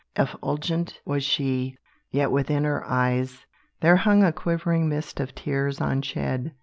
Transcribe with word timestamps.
Effulgent 0.15 0.99
was 1.05 1.23
she; 1.23 1.77
yet 2.09 2.31
within 2.31 2.63
her 2.63 2.83
eyes, 2.87 3.45
There 3.81 3.97
hung 3.97 4.23
a 4.23 4.31
quivering 4.33 4.89
mist 4.89 5.19
of 5.19 5.35
tears 5.35 5.79
unshed. 5.79 6.53